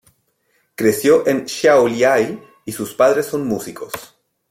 Creció 0.73 1.27
en 1.27 1.45
Šiauliai 1.47 2.41
y 2.65 2.71
sus 2.71 2.95
padres 2.95 3.27
son 3.27 3.45
músicos. 3.45 3.93